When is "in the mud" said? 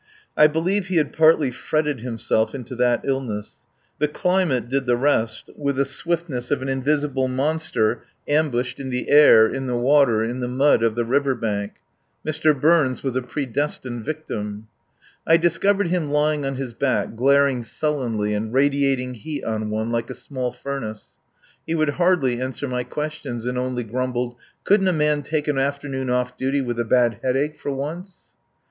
10.23-10.81